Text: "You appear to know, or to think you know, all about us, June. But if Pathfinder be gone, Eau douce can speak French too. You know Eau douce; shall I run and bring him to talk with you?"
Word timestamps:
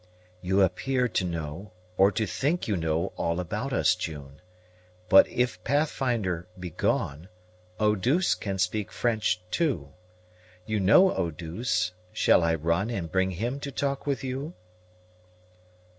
"You 0.41 0.63
appear 0.63 1.07
to 1.09 1.23
know, 1.23 1.73
or 1.95 2.11
to 2.11 2.25
think 2.25 2.67
you 2.67 2.75
know, 2.75 3.13
all 3.17 3.39
about 3.39 3.71
us, 3.71 3.93
June. 3.93 4.41
But 5.09 5.27
if 5.27 5.63
Pathfinder 5.63 6.47
be 6.59 6.71
gone, 6.71 7.29
Eau 7.79 7.93
douce 7.93 8.33
can 8.33 8.57
speak 8.57 8.91
French 8.91 9.41
too. 9.51 9.93
You 10.65 10.79
know 10.79 11.13
Eau 11.15 11.29
douce; 11.29 11.91
shall 12.11 12.41
I 12.41 12.55
run 12.55 12.89
and 12.89 13.11
bring 13.11 13.29
him 13.29 13.59
to 13.59 13.71
talk 13.71 14.07
with 14.07 14.23
you?" 14.23 14.55